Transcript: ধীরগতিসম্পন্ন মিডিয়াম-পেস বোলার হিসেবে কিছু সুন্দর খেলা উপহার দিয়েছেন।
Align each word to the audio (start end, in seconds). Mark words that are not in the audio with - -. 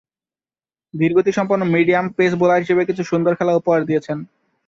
ধীরগতিসম্পন্ন 0.93 1.63
মিডিয়াম-পেস 1.75 2.31
বোলার 2.35 2.61
হিসেবে 2.63 2.83
কিছু 2.85 3.03
সুন্দর 3.03 3.33
খেলা 3.35 3.53
উপহার 3.55 3.81
দিয়েছেন। 3.85 4.17